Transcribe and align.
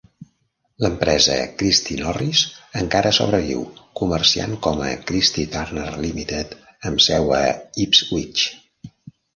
L'empresa 0.83 1.35
Christy 1.59 1.97
Norris 1.99 2.41
encara 2.81 3.11
sobreviu, 3.19 3.61
comerciant 4.01 4.57
com 4.69 4.83
a 4.89 4.97
Christy 5.13 5.49
Turner 5.59 5.89
Limited 6.09 6.59
amb 6.91 7.09
seu 7.11 7.35
a 7.45 7.45
Ipswich. 7.89 8.51